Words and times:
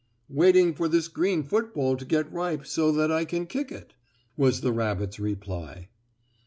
"Waiting 0.31 0.73
for 0.73 0.87
this 0.87 1.07
green 1.07 1.43
football 1.43 1.95
to 1.95 2.05
get 2.05 2.33
ripe 2.33 2.65
so 2.65 2.91
that 2.91 3.11
I 3.11 3.23
can 3.23 3.45
kick 3.45 3.71
it," 3.71 3.93
was 4.35 4.61
the 4.61 4.73
rabbit's 4.73 5.19
reply. 5.19 5.89